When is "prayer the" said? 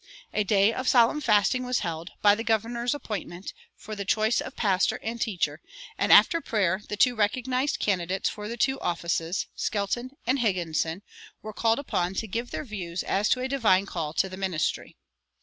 6.41-6.97